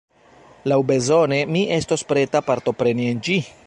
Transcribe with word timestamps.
Laŭbezone 0.73 1.41
mi 1.57 1.63
estos 1.79 2.07
preta 2.13 2.45
partopreni 2.51 3.11
en 3.15 3.25
ĝi. 3.29 3.43